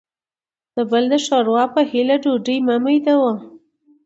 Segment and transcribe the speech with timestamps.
[0.75, 3.35] دبل دشوروا په هیله ډوډۍ مه وړه وه